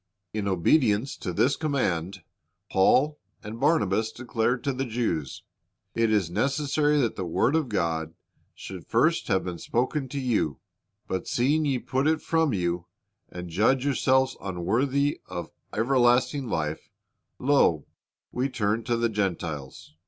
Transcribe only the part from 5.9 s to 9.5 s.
"It was necessary that the word of God should first have